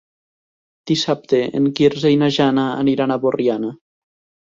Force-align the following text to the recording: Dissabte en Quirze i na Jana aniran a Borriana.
Dissabte 0.91 1.43
en 1.61 1.69
Quirze 1.81 2.15
i 2.17 2.19
na 2.25 2.33
Jana 2.41 2.67
aniran 2.83 3.19
a 3.19 3.23
Borriana. 3.27 3.75